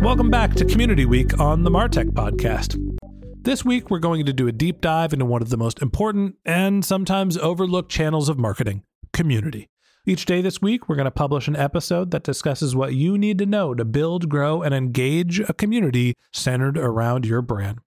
[0.00, 2.78] Welcome back to Community Week on the Martech Podcast.
[3.42, 6.36] This week, we're going to do a deep dive into one of the most important
[6.46, 9.68] and sometimes overlooked channels of marketing community.
[10.06, 13.36] Each day this week, we're going to publish an episode that discusses what you need
[13.40, 17.80] to know to build, grow, and engage a community centered around your brand.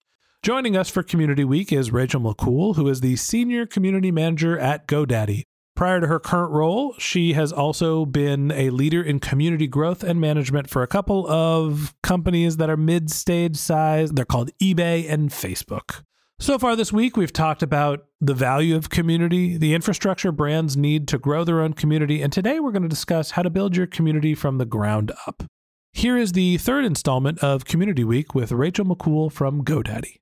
[0.44, 4.88] Joining us for Community Week is Rachel Makool, who is the Senior Community Manager at
[4.88, 5.46] GoDaddy.
[5.76, 10.22] Prior to her current role, she has also been a leader in community growth and
[10.22, 14.12] management for a couple of companies that are mid stage size.
[14.12, 16.04] They're called eBay and Facebook.
[16.40, 21.08] So far this week, we've talked about the value of community, the infrastructure brands need
[21.08, 23.88] to grow their own community, and today we're going to discuss how to build your
[23.88, 25.44] community from the ground up.
[25.92, 30.18] Here is the third installment of Community Week with Rachel Makool from GoDaddy.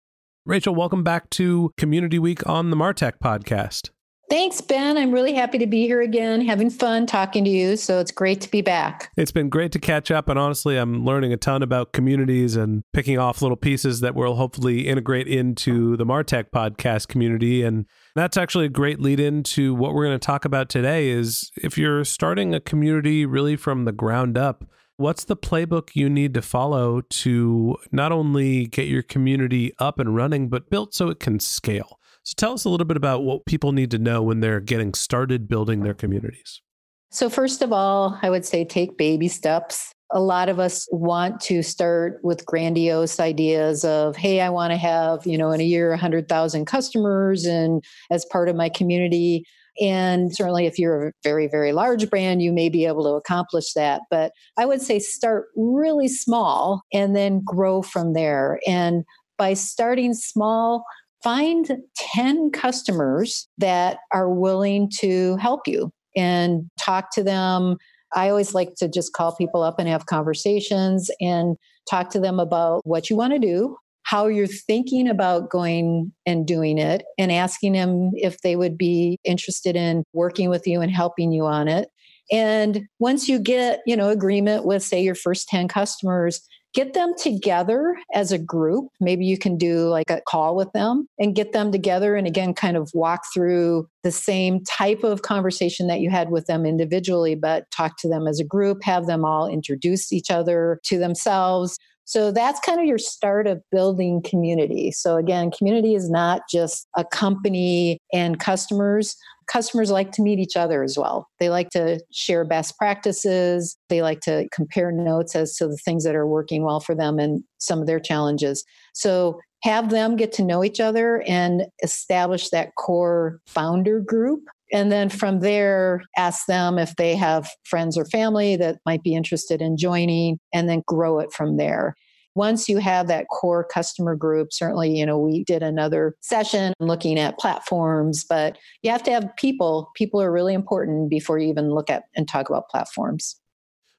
[0.46, 3.90] Rachel, welcome back to Community Week on the Martech podcast.
[4.32, 4.98] Thanks, Ben.
[4.98, 7.76] I'm really happy to be here again, having fun talking to you.
[7.76, 9.12] So it's great to be back.
[9.18, 10.30] It's been great to catch up.
[10.30, 14.36] And honestly, I'm learning a ton about communities and picking off little pieces that will
[14.36, 17.62] hopefully integrate into the Martech podcast community.
[17.62, 21.52] And that's actually a great lead into what we're going to talk about today is
[21.58, 24.64] if you're starting a community really from the ground up,
[24.96, 30.16] what's the playbook you need to follow to not only get your community up and
[30.16, 31.98] running, but built so it can scale?
[32.24, 34.94] So tell us a little bit about what people need to know when they're getting
[34.94, 36.62] started building their communities.
[37.10, 39.92] So, first of all, I would say take baby steps.
[40.12, 44.78] A lot of us want to start with grandiose ideas of, hey, I want to
[44.78, 49.46] have, you know, in a year, 100,000 customers and as part of my community.
[49.82, 53.74] And certainly, if you're a very, very large brand, you may be able to accomplish
[53.74, 54.04] that.
[54.10, 58.60] But I would say start really small and then grow from there.
[58.66, 59.04] And
[59.38, 60.86] by starting small,
[61.24, 61.78] find
[62.14, 67.78] 10 customers that are willing to help you and talk to them.
[68.14, 71.56] I always like to just call people up and have conversations and
[71.90, 76.46] talk to them about what you want to do, how you're thinking about going and
[76.46, 80.92] doing it, and asking them if they would be interested in working with you and
[80.92, 81.90] helping you on it.
[82.32, 86.42] And once you get, you know, agreement with say your first 10 customers,
[86.74, 88.88] get them together as a group.
[89.00, 92.54] Maybe you can do like a call with them and get them together and again
[92.54, 97.36] kind of walk through the same type of conversation that you had with them individually,
[97.36, 101.78] but talk to them as a group, have them all introduce each other to themselves.
[102.12, 104.92] So that's kind of your start of building community.
[104.92, 109.16] So again, community is not just a company and customers
[109.48, 111.28] customers like to meet each other as well.
[111.40, 113.76] They like to share best practices.
[113.90, 117.20] They like to compare notes as to the things that are working well for them
[117.20, 118.64] and some of their challenges.
[118.94, 124.42] So have them get to know each other and establish that core founder group.
[124.74, 129.16] And then from there, ask them if they have friends or family that might be
[129.16, 131.96] interested in joining, and then grow it from there.
[132.34, 137.20] Once you have that core customer group certainly you know we did another session looking
[137.20, 139.90] at platforms but you have to have people.
[139.96, 143.36] People are really important before you even look at and talk about platforms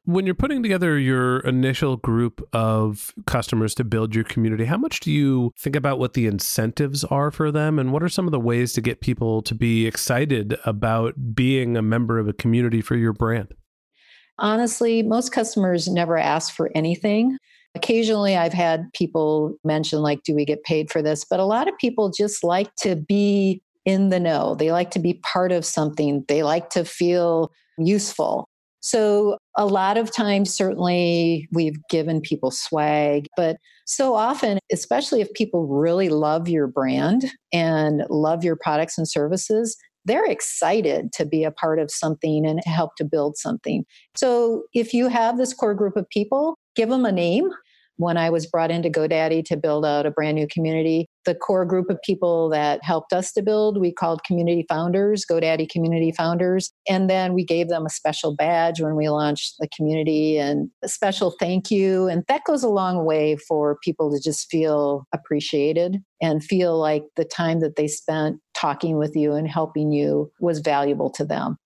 [0.05, 5.01] when you're putting together your initial group of customers to build your community, how much
[5.01, 7.79] do you think about what the incentives are for them?
[7.79, 11.77] And what are some of the ways to get people to be excited about being
[11.77, 13.55] a member of a community for your brand?
[14.39, 17.39] Honestly, most customers never ask for anything.
[17.75, 21.25] Occasionally, I've had people mention, like, do we get paid for this?
[21.25, 24.57] But a lot of people just like to be in the know.
[24.57, 26.25] They like to be part of something.
[26.29, 28.49] They like to feel useful.
[28.83, 33.57] So, a lot of times, certainly, we've given people swag, but
[33.87, 39.77] so often, especially if people really love your brand and love your products and services,
[40.05, 43.85] they're excited to be a part of something and help to build something.
[44.17, 47.51] So, if you have this core group of people, give them a name
[47.97, 51.07] when I was brought into GoDaddy to build out a brand new community.
[51.25, 55.69] The core group of people that helped us to build, we called community founders, GoDaddy
[55.71, 56.73] community founders.
[56.89, 60.89] And then we gave them a special badge when we launched the community and a
[60.89, 62.09] special thank you.
[62.09, 67.05] And that goes a long way for people to just feel appreciated and feel like
[67.17, 71.57] the time that they spent talking with you and helping you was valuable to them.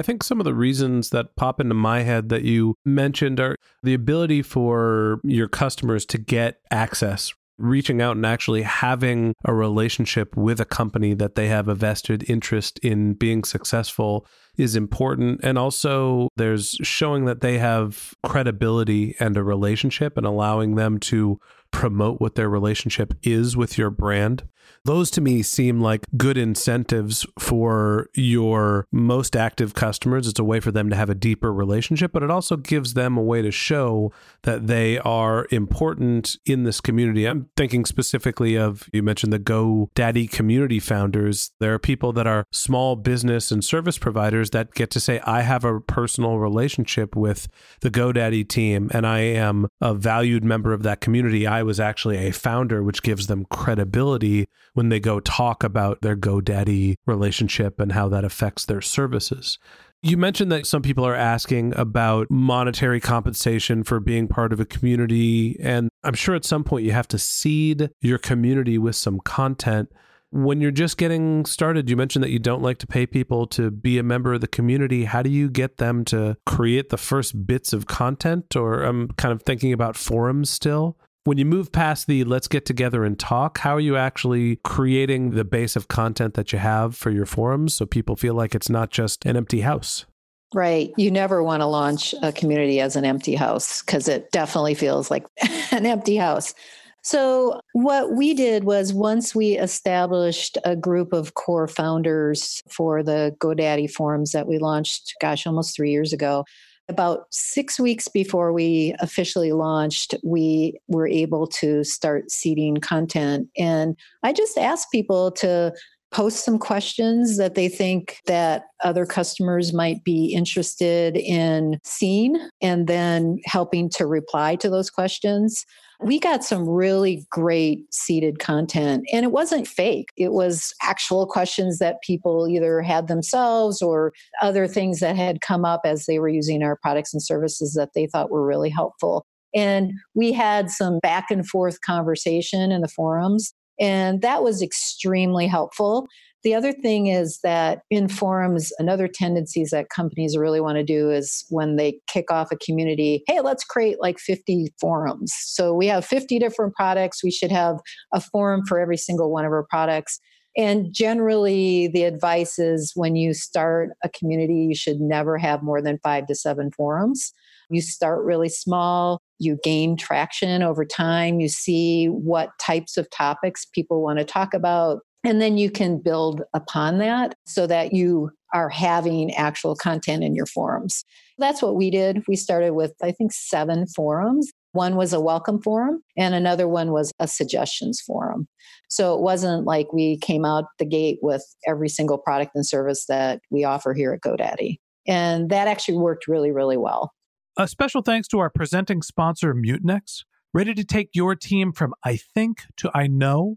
[0.00, 3.54] I think some of the reasons that pop into my head that you mentioned are
[3.82, 10.34] the ability for your customers to get access reaching out and actually having a relationship
[10.38, 14.26] with a company that they have a vested interest in being successful
[14.60, 15.40] is important.
[15.42, 21.40] And also, there's showing that they have credibility and a relationship and allowing them to
[21.70, 24.44] promote what their relationship is with your brand.
[24.84, 30.26] Those to me seem like good incentives for your most active customers.
[30.26, 33.16] It's a way for them to have a deeper relationship, but it also gives them
[33.16, 37.26] a way to show that they are important in this community.
[37.26, 41.50] I'm thinking specifically of you mentioned the GoDaddy community founders.
[41.58, 45.42] There are people that are small business and service providers that get to say, I
[45.42, 47.48] have a personal relationship with
[47.80, 51.46] the GoDaddy team and I am a valued member of that community.
[51.46, 56.16] I was actually a founder, which gives them credibility when they go talk about their
[56.16, 59.58] GoDaddy relationship and how that affects their services.
[60.02, 64.64] You mentioned that some people are asking about monetary compensation for being part of a
[64.64, 65.58] community.
[65.60, 69.92] And I'm sure at some point you have to seed your community with some content.
[70.32, 73.70] When you're just getting started, you mentioned that you don't like to pay people to
[73.70, 75.04] be a member of the community.
[75.04, 78.54] How do you get them to create the first bits of content?
[78.54, 82.64] Or I'm kind of thinking about forums still when you move past the let's get
[82.64, 86.96] together and talk, how are you actually creating the base of content that you have
[86.96, 90.06] for your forums so people feel like it's not just an empty house?
[90.54, 90.92] Right.
[90.96, 95.10] You never want to launch a community as an empty house because it definitely feels
[95.10, 95.24] like
[95.70, 96.54] an empty house.
[97.02, 103.34] So, what we did was once we established a group of core founders for the
[103.40, 106.44] GoDaddy forums that we launched, gosh, almost three years ago,
[106.88, 113.48] about six weeks before we officially launched, we were able to start seeding content.
[113.56, 115.72] And I just asked people to
[116.10, 122.88] post some questions that they think that other customers might be interested in seeing and
[122.88, 125.64] then helping to reply to those questions
[126.02, 130.08] we got some really great seeded content and it wasn't fake.
[130.16, 135.64] It was actual questions that people either had themselves or other things that had come
[135.64, 139.26] up as they were using our products and services that they thought were really helpful.
[139.54, 145.46] And we had some back and forth conversation in the forums and that was extremely
[145.46, 146.06] helpful
[146.42, 151.10] the other thing is that in forums, another tendencies that companies really want to do
[151.10, 155.32] is when they kick off a community, hey, let's create like 50 forums.
[155.36, 157.22] So we have 50 different products.
[157.22, 157.78] We should have
[158.14, 160.18] a forum for every single one of our products.
[160.56, 165.80] And generally, the advice is when you start a community, you should never have more
[165.80, 167.32] than five to seven forums.
[167.68, 173.64] You start really small, you gain traction over time, you see what types of topics
[173.64, 178.30] people want to talk about, and then you can build upon that so that you
[178.52, 181.04] are having actual content in your forums.
[181.38, 182.24] That's what we did.
[182.26, 184.50] We started with, I think, seven forums.
[184.72, 188.46] One was a welcome forum, and another one was a suggestions forum.
[188.88, 193.06] So it wasn't like we came out the gate with every single product and service
[193.06, 194.78] that we offer here at GoDaddy.
[195.06, 197.12] And that actually worked really, really well.
[197.56, 200.24] A special thanks to our presenting sponsor, Mutinex.
[200.52, 203.56] Ready to take your team from I think to I know?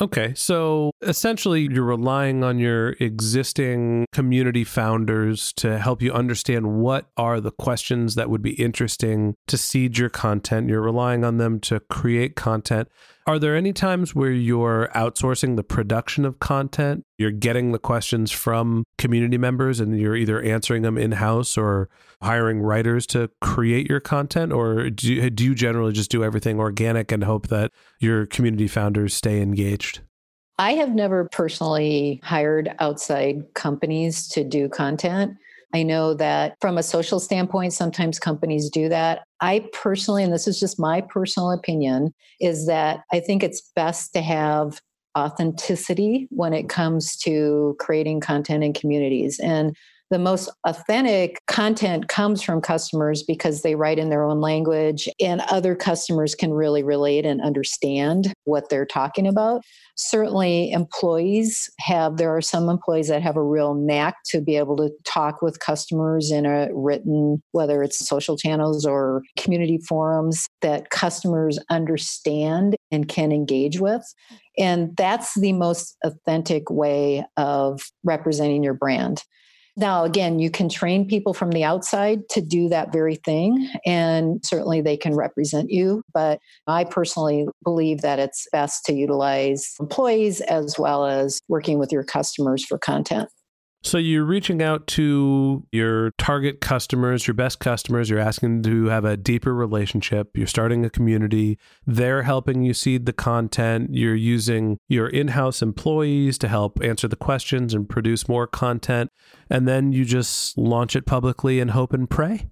[0.00, 7.10] Okay, so essentially, you're relying on your existing community founders to help you understand what
[7.16, 10.68] are the questions that would be interesting to seed your content.
[10.68, 12.88] You're relying on them to create content.
[13.26, 17.04] Are there any times where you're outsourcing the production of content?
[17.16, 21.88] You're getting the questions from community members and you're either answering them in house or
[22.20, 24.52] hiring writers to create your content?
[24.52, 28.68] Or do you, do you generally just do everything organic and hope that your community
[28.68, 30.00] founders stay engaged?
[30.58, 35.38] I have never personally hired outside companies to do content.
[35.74, 39.24] I know that from a social standpoint, sometimes companies do that.
[39.40, 44.12] I personally, and this is just my personal opinion, is that I think it's best
[44.12, 44.80] to have
[45.18, 49.40] authenticity when it comes to creating content in communities.
[49.40, 49.76] And
[50.14, 55.40] the most authentic content comes from customers because they write in their own language and
[55.48, 59.60] other customers can really relate and understand what they're talking about.
[59.96, 64.76] Certainly, employees have, there are some employees that have a real knack to be able
[64.76, 70.90] to talk with customers in a written, whether it's social channels or community forums that
[70.90, 74.04] customers understand and can engage with.
[74.56, 79.24] And that's the most authentic way of representing your brand.
[79.76, 84.44] Now, again, you can train people from the outside to do that very thing, and
[84.44, 86.02] certainly they can represent you.
[86.12, 86.38] But
[86.68, 92.04] I personally believe that it's best to utilize employees as well as working with your
[92.04, 93.28] customers for content.
[93.84, 98.08] So you're reaching out to your target customers, your best customers.
[98.08, 100.30] You're asking to have a deeper relationship.
[100.34, 101.58] You're starting a community.
[101.86, 103.90] They're helping you seed the content.
[103.92, 109.10] You're using your in house employees to help answer the questions and produce more content.
[109.50, 112.46] And then you just launch it publicly and hope and pray.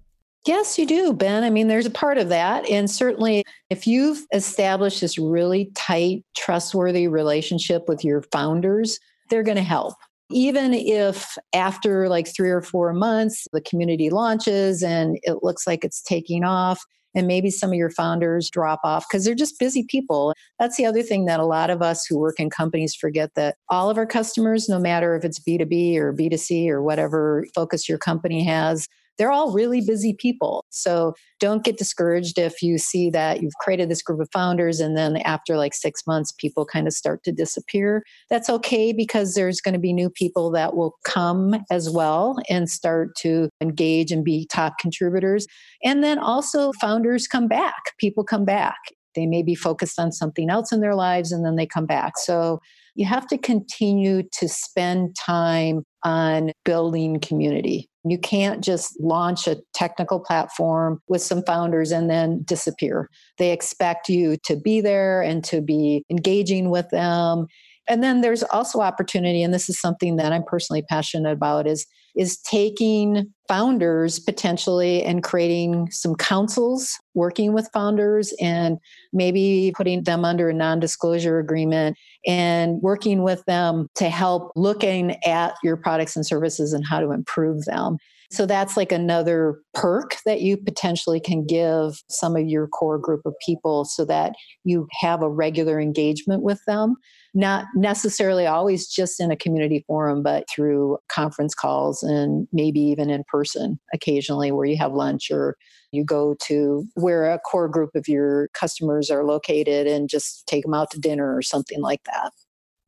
[0.45, 1.43] Yes, you do, Ben.
[1.43, 2.69] I mean, there's a part of that.
[2.69, 8.99] And certainly, if you've established this really tight, trustworthy relationship with your founders,
[9.29, 9.95] they're going to help
[10.33, 15.83] even if after like three or four months the community launches and it looks like
[15.83, 16.83] it's taking off
[17.15, 20.33] and maybe some of your founders drop off because they're just busy people.
[20.59, 23.55] That's the other thing that a lot of us who work in companies forget that
[23.69, 27.97] all of our customers, no matter if it's B2B or B2C or whatever focus your
[27.97, 30.65] company has, they're all really busy people.
[30.69, 34.97] So don't get discouraged if you see that you've created this group of founders and
[34.97, 38.03] then after like six months, people kind of start to disappear.
[38.29, 42.69] That's okay because there's going to be new people that will come as well and
[42.69, 45.45] start to engage and be top contributors.
[45.83, 48.77] And then also, founders come back, people come back.
[49.15, 52.17] They may be focused on something else in their lives and then they come back.
[52.17, 52.59] So
[52.95, 57.89] you have to continue to spend time on building community.
[58.05, 63.09] You can't just launch a technical platform with some founders and then disappear.
[63.37, 67.47] They expect you to be there and to be engaging with them.
[67.87, 71.85] And then there's also opportunity, and this is something that I'm personally passionate about, is
[72.15, 78.77] is taking founders potentially and creating some councils working with founders and
[79.11, 85.55] maybe putting them under a non-disclosure agreement and working with them to help looking at
[85.63, 87.97] your products and services and how to improve them.
[88.31, 93.25] So that's like another perk that you potentially can give some of your core group
[93.25, 96.95] of people so that you have a regular engagement with them
[97.33, 103.09] not necessarily always just in a community forum, but through conference calls and maybe even
[103.09, 105.57] in person occasionally where you have lunch or
[105.91, 110.63] you go to where a core group of your customers are located and just take
[110.63, 112.31] them out to dinner or something like that.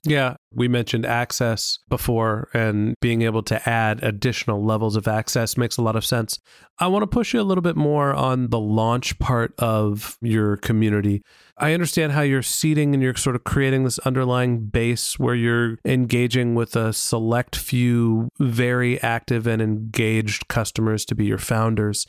[0.08, 5.78] Yeah, we mentioned access before, and being able to add additional levels of access makes
[5.78, 6.40] a lot of sense.
[6.78, 10.58] I want to push you a little bit more on the launch part of your
[10.58, 11.24] community.
[11.58, 15.80] I understand how you're seeding and you're sort of creating this underlying base where you're
[15.84, 22.06] engaging with a select few very active and engaged customers to be your founders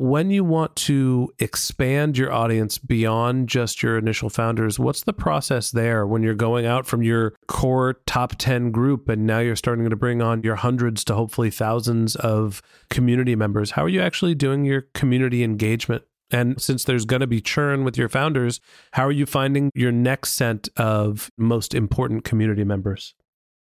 [0.00, 5.72] when you want to expand your audience beyond just your initial founders, what's the process
[5.72, 9.90] there when you're going out from your core top 10 group and now you're starting
[9.90, 13.72] to bring on your hundreds to hopefully thousands of community members?
[13.72, 16.02] How are you actually doing your community engagement?
[16.30, 18.58] And since there's going to be churn with your founders,
[18.92, 23.14] how are you finding your next set of most important community members?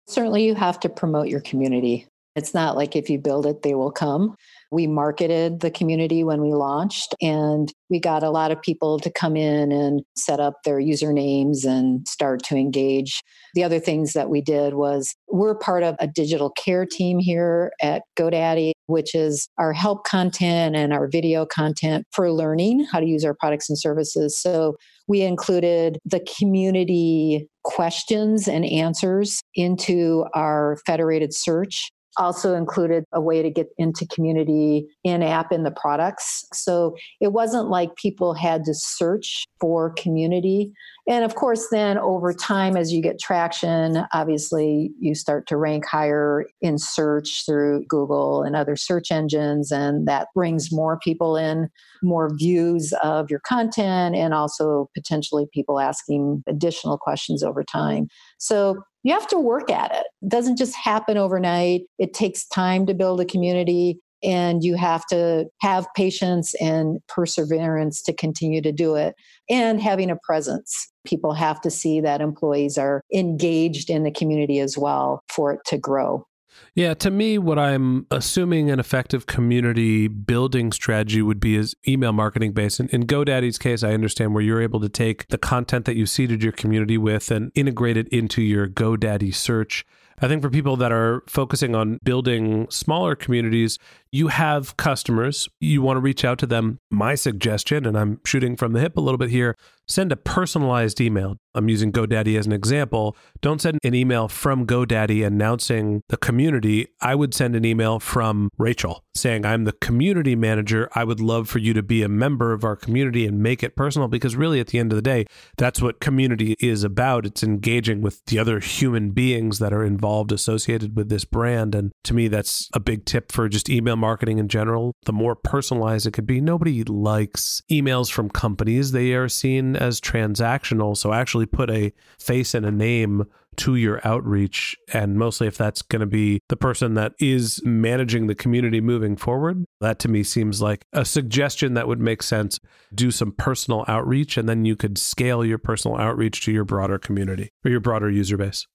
[0.07, 2.07] Certainly, you have to promote your community.
[2.39, 4.37] It's not like if you build it, they will come.
[4.71, 9.11] We marketed the community when we launched, and we got a lot of people to
[9.11, 13.23] come in and set up their usernames and start to engage.
[13.55, 17.73] The other things that we did was we're part of a digital care team here
[17.83, 23.07] at GoDaddy, which is our help content and our video content for learning how to
[23.07, 24.39] use our products and services.
[24.39, 24.77] So
[25.09, 33.43] we included the community questions and answers into our federated search also included a way
[33.43, 36.45] to get into community in app in the products.
[36.53, 40.73] So it wasn't like people had to search for community.
[41.09, 45.87] And of course, then over time, as you get traction, obviously you start to rank
[45.87, 49.73] higher in search through Google and other search engines.
[49.73, 51.71] And that brings more people in,
[52.03, 58.09] more views of your content, and also potentially people asking additional questions over time.
[58.37, 60.05] So you have to work at it.
[60.21, 61.83] It doesn't just happen overnight.
[61.99, 68.03] It takes time to build a community and you have to have patience and perseverance
[68.03, 69.15] to continue to do it
[69.49, 70.91] and having a presence.
[71.09, 75.61] People have to see that employees are engaged in the community as well for it
[75.67, 76.27] to grow.
[76.75, 82.13] Yeah, to me, what I'm assuming an effective community building strategy would be is email
[82.13, 82.81] marketing based.
[82.81, 86.05] In, in GoDaddy's case, I understand where you're able to take the content that you
[86.05, 89.85] seeded your community with and integrate it into your GoDaddy search.
[90.21, 93.79] I think for people that are focusing on building smaller communities,
[94.11, 96.79] you have customers, you want to reach out to them.
[96.91, 99.57] My suggestion, and I'm shooting from the hip a little bit here,
[99.87, 101.37] send a personalized email.
[101.55, 103.17] I'm using GoDaddy as an example.
[103.41, 106.89] Don't send an email from GoDaddy announcing the community.
[107.01, 110.89] I would send an email from Rachel saying, I'm the community manager.
[110.95, 113.75] I would love for you to be a member of our community and make it
[113.75, 117.27] personal because, really, at the end of the day, that's what community is about.
[117.27, 121.75] It's engaging with the other human beings that are involved associated with this brand.
[121.75, 124.95] And to me, that's a big tip for just email marketing in general.
[125.05, 128.93] The more personalized it could be, nobody likes emails from companies.
[128.93, 130.97] They are seen as transactional.
[130.97, 133.25] So actually put a face and a name
[133.57, 134.77] to your outreach.
[134.93, 139.17] And mostly if that's going to be the person that is managing the community moving
[139.17, 142.59] forward, that to me seems like a suggestion that would make sense.
[142.95, 146.99] Do some personal outreach, and then you could scale your personal outreach to your broader
[146.99, 148.67] community or your broader user base.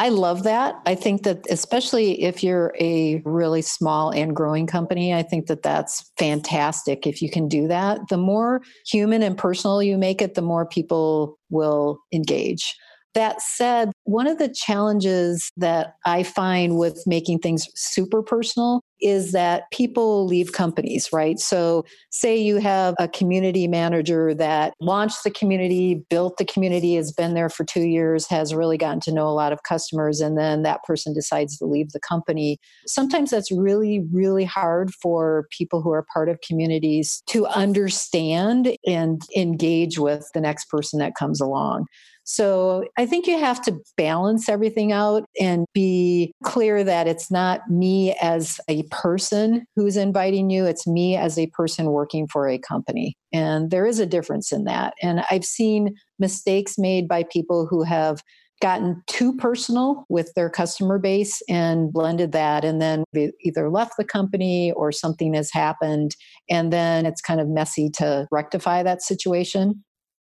[0.00, 0.80] I love that.
[0.86, 5.64] I think that, especially if you're a really small and growing company, I think that
[5.64, 8.08] that's fantastic if you can do that.
[8.08, 12.76] The more human and personal you make it, the more people will engage.
[13.14, 19.32] That said, one of the challenges that I find with making things super personal is
[19.32, 21.38] that people leave companies, right?
[21.38, 27.12] So, say you have a community manager that launched the community, built the community, has
[27.12, 30.36] been there for two years, has really gotten to know a lot of customers, and
[30.38, 32.58] then that person decides to leave the company.
[32.86, 39.22] Sometimes that's really, really hard for people who are part of communities to understand and
[39.36, 41.86] engage with the next person that comes along.
[42.30, 47.70] So I think you have to balance everything out and be clear that it's not
[47.70, 52.58] me as a person who's inviting you, it's me as a person working for a
[52.58, 53.16] company.
[53.32, 54.94] And there is a difference in that.
[55.02, 58.22] And I've seen mistakes made by people who have
[58.60, 63.04] gotten too personal with their customer base and blended that and then
[63.40, 66.16] either left the company or something has happened
[66.50, 69.84] and then it's kind of messy to rectify that situation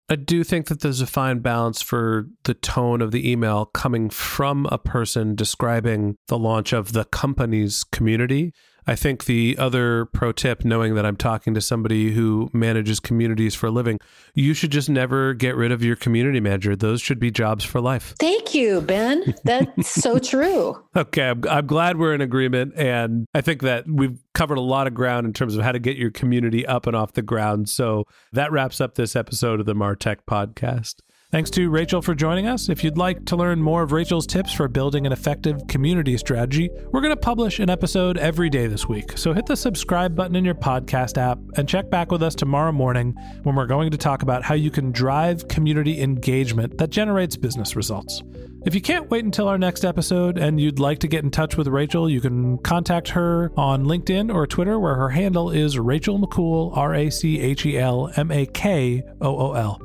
[0.08, 4.10] I do think that there's a fine balance for the tone of the email coming
[4.10, 8.52] from a person describing the launch of the company's community
[8.86, 13.54] I think the other pro tip, knowing that I'm talking to somebody who manages communities
[13.54, 13.98] for a living,
[14.34, 16.76] you should just never get rid of your community manager.
[16.76, 18.14] Those should be jobs for life.
[18.18, 19.34] Thank you, Ben.
[19.44, 20.82] That's so true.
[20.94, 21.30] Okay.
[21.30, 22.74] I'm, I'm glad we're in agreement.
[22.76, 25.78] And I think that we've covered a lot of ground in terms of how to
[25.78, 27.68] get your community up and off the ground.
[27.68, 30.96] So that wraps up this episode of the Martech podcast.
[31.34, 32.68] Thanks to Rachel for joining us.
[32.68, 36.70] If you'd like to learn more of Rachel's tips for building an effective community strategy,
[36.92, 39.18] we're going to publish an episode every day this week.
[39.18, 42.70] So hit the subscribe button in your podcast app and check back with us tomorrow
[42.70, 47.36] morning when we're going to talk about how you can drive community engagement that generates
[47.36, 48.22] business results.
[48.64, 51.56] If you can't wait until our next episode and you'd like to get in touch
[51.56, 56.16] with Rachel, you can contact her on LinkedIn or Twitter, where her handle is Rachel
[56.16, 59.83] Makool, R A C H E L M A K O O L.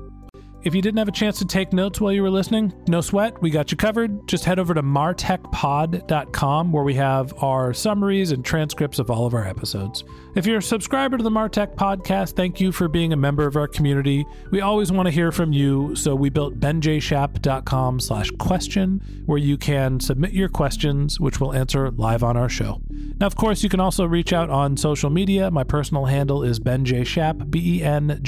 [0.62, 3.42] If you didn't have a chance to take notes while you were listening, no sweat,
[3.42, 4.28] we got you covered.
[4.28, 9.34] Just head over to martechpod.com where we have our summaries and transcripts of all of
[9.34, 10.04] our episodes.
[10.36, 13.56] If you're a subscriber to the Martech podcast, thank you for being a member of
[13.56, 14.26] our community.
[14.52, 19.58] We always want to hear from you, so we built benjshap.com slash question where you
[19.58, 22.82] can submit your questions, which we'll answer live on our show.
[23.20, 25.52] Now, of course, you can also reach out on social media.
[25.52, 28.22] My personal handle is benjshap, B-E-N-J-S-H-A-P,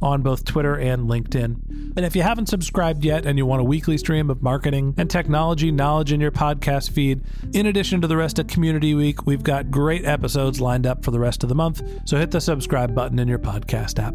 [0.00, 1.92] on both Twitter and LinkedIn.
[1.96, 5.10] And if you haven't subscribed yet and you want a weekly stream of marketing and
[5.10, 9.42] technology knowledge in your podcast feed, in addition to the rest of Community Week, we've
[9.42, 11.82] got great episodes lined up for the rest of the month.
[12.04, 14.14] So hit the subscribe button in your podcast app.